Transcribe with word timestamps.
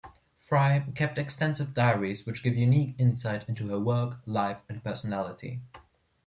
Fry 0.39 0.79
kept 0.95 1.19
extensive 1.19 1.75
diaries 1.75 2.25
which 2.25 2.41
give 2.41 2.55
unique 2.57 2.95
insight 2.97 3.47
into 3.47 3.67
her 3.67 3.79
work, 3.79 4.17
life 4.25 4.57
and 4.67 4.83
personality. 4.83 5.61